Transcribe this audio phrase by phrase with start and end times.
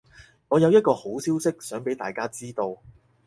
[0.47, 2.81] 我有一個好消息想畀大家知道